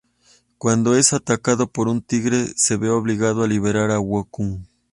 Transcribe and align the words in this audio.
Cuando 0.57 0.95
es 0.97 1.13
atacado 1.13 1.67
por 1.67 1.87
un 1.87 2.01
tigre, 2.01 2.47
se 2.55 2.75
ve 2.75 2.89
obligado 2.89 3.43
a 3.43 3.47
liberar 3.47 3.91
a 3.91 3.99
Wukong. 3.99 4.61